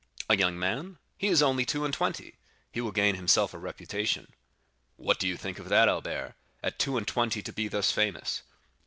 [0.31, 0.97] "A young man?
[1.15, 4.33] he is only two and twenty;—he will gain himself a reputation."
[4.97, 8.41] "What do you think of that, Albert?—at two and twenty to be thus famous?"